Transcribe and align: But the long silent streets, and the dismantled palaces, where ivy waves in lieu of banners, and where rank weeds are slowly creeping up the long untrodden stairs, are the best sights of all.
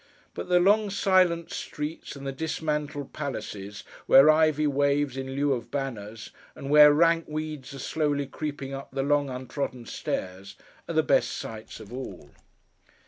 But 0.33 0.49
the 0.49 0.59
long 0.59 0.89
silent 0.89 1.51
streets, 1.51 2.15
and 2.15 2.25
the 2.25 2.31
dismantled 2.31 3.13
palaces, 3.13 3.83
where 4.07 4.31
ivy 4.31 4.65
waves 4.65 5.15
in 5.15 5.35
lieu 5.35 5.53
of 5.53 5.69
banners, 5.69 6.31
and 6.55 6.71
where 6.71 6.91
rank 6.91 7.25
weeds 7.27 7.71
are 7.75 7.77
slowly 7.77 8.25
creeping 8.25 8.73
up 8.73 8.89
the 8.89 9.03
long 9.03 9.29
untrodden 9.29 9.85
stairs, 9.85 10.55
are 10.89 10.95
the 10.95 11.03
best 11.03 11.29
sights 11.33 11.79
of 11.79 11.93
all. 11.93 12.31